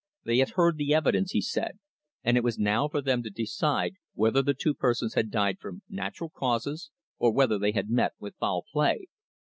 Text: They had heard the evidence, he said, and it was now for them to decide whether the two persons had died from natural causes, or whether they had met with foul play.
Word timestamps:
They 0.25 0.39
had 0.39 0.49
heard 0.57 0.77
the 0.77 0.95
evidence, 0.95 1.29
he 1.33 1.41
said, 1.41 1.77
and 2.23 2.35
it 2.35 2.43
was 2.43 2.57
now 2.57 2.87
for 2.87 3.03
them 3.03 3.21
to 3.21 3.29
decide 3.29 3.97
whether 4.15 4.41
the 4.41 4.55
two 4.55 4.73
persons 4.73 5.13
had 5.13 5.29
died 5.29 5.59
from 5.59 5.83
natural 5.87 6.31
causes, 6.31 6.89
or 7.19 7.31
whether 7.31 7.59
they 7.59 7.73
had 7.73 7.91
met 7.91 8.13
with 8.19 8.33
foul 8.39 8.63
play. 8.73 9.05